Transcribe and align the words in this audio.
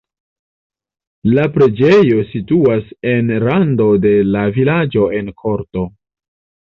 La 1.33 1.43
preĝejo 1.57 2.17
situas 2.29 2.89
en 3.11 3.31
rando 3.47 3.91
de 4.07 4.15
la 4.33 4.43
vilaĝo 4.57 5.05
en 5.21 5.31
korto. 5.45 5.85